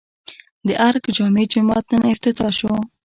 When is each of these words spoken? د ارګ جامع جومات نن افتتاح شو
د 0.67 0.69
ارګ 0.87 1.03
جامع 1.17 1.43
جومات 1.53 1.85
نن 1.91 2.03
افتتاح 2.13 2.51
شو 2.59 2.71